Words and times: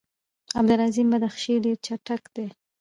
عبدالعظیم 0.59 1.07
بدخشي 1.13 1.53
ډېر 1.65 1.77
چټک 1.85 2.23
دی. 2.35 2.47